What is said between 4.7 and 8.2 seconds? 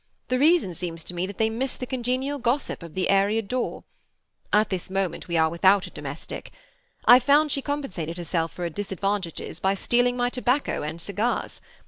this moment we are without a domestic. I found she compensated